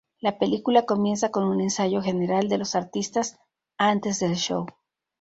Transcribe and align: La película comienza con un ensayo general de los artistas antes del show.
La 0.19 0.39
película 0.39 0.87
comienza 0.87 1.29
con 1.29 1.43
un 1.43 1.61
ensayo 1.61 2.01
general 2.01 2.49
de 2.49 2.57
los 2.57 2.73
artistas 2.73 3.37
antes 3.77 4.19
del 4.19 4.33
show. 4.35 4.65